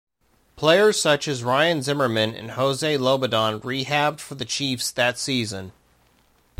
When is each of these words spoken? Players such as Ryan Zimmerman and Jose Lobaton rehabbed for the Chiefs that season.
Players 0.55 0.99
such 0.99 1.27
as 1.27 1.43
Ryan 1.43 1.83
Zimmerman 1.83 2.33
and 2.33 2.49
Jose 2.53 2.97
Lobaton 2.97 3.59
rehabbed 3.61 4.19
for 4.19 4.33
the 4.33 4.45
Chiefs 4.45 4.89
that 4.89 5.19
season. 5.19 5.73